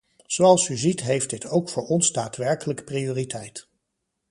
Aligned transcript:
Zoals 0.25 0.69
u 0.69 0.77
ziet 0.77 1.01
heeft 1.01 1.29
dit 1.29 1.45
ook 1.45 1.69
voor 1.69 1.83
ons 1.87 2.11
daadwerkelijk 2.11 2.85
prioriteit. 2.85 3.67